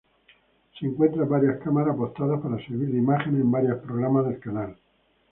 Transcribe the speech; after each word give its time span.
Se 0.79 0.87
encuentran 0.87 1.29
varias 1.29 1.59
cámaras 1.59 1.93
apostadas 1.93 2.41
para 2.41 2.57
servir 2.65 2.89
de 2.91 2.97
imágenes 2.97 3.43
a 3.45 3.49
varios 3.49 3.83
programas 3.83 4.25
del 4.25 4.39
canal. 4.39 4.75